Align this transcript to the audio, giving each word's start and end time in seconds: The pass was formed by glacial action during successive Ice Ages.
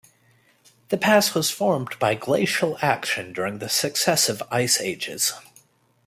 The 0.89 0.97
pass 0.97 1.35
was 1.35 1.51
formed 1.51 1.99
by 1.99 2.15
glacial 2.15 2.75
action 2.81 3.33
during 3.33 3.59
successive 3.69 4.41
Ice 4.49 4.81
Ages. 4.81 5.33